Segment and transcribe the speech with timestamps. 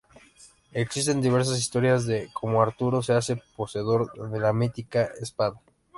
[0.73, 5.61] Existen diversas historias de cómo Arturo se hace poseedor de la mítica espada.